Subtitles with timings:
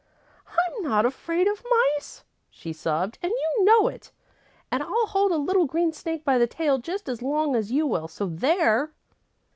[0.47, 1.63] "I'm not afraid of
[1.95, 4.11] mice," she sobbed, "and you know it.
[4.71, 7.85] And I'll hold a little green snake by the tail just as long as you
[7.85, 8.93] will, so there!"